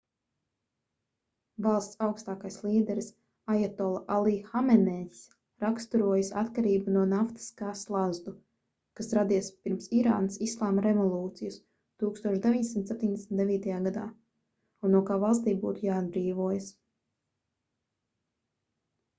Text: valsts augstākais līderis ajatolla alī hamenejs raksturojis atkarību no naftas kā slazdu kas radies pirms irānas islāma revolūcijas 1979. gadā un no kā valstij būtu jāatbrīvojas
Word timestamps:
valsts 1.65 1.97
augstākais 2.05 2.55
līderis 2.67 3.09
ajatolla 3.55 3.99
alī 4.15 4.31
hamenejs 4.53 5.19
raksturojis 5.65 6.31
atkarību 6.43 6.95
no 6.95 7.03
naftas 7.11 7.47
kā 7.61 7.75
slazdu 7.83 8.33
kas 9.01 9.13
radies 9.19 9.51
pirms 9.67 9.91
irānas 9.99 10.39
islāma 10.47 10.87
revolūcijas 10.87 11.61
1979. 12.07 13.63
gadā 13.89 14.07
un 14.89 14.95
no 14.97 15.05
kā 15.13 15.19
valstij 15.29 15.61
būtu 15.67 15.87
jāatbrīvojas 15.93 16.73